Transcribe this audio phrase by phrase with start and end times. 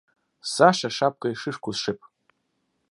[0.53, 1.99] Саша шапкой шишку сшиб.